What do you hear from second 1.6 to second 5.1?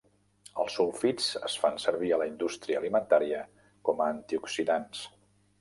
fan servir a la indústria alimentària com a antioxidants.